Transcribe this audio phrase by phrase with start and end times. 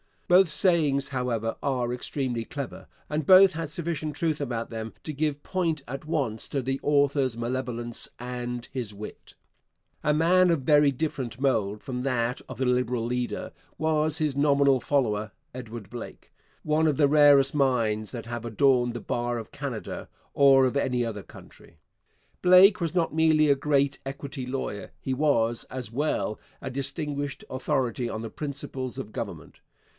[0.27, 5.43] Both sayings, however, are extremely clever, and both had sufficient truth about them to give
[5.43, 9.35] point at once to the author's malevolence and to his wit.
[10.03, 14.79] A man of very different mould from that of the Liberal leader was his nominal
[14.79, 16.31] follower Edward Blake,
[16.63, 21.05] one of the rarest minds that have adorned the bar of Canada or of any
[21.05, 21.77] other country.
[22.41, 28.09] Blake was not merely a great equity lawyer; he was, as well, a distinguished authority
[28.09, 29.59] on the principles of government.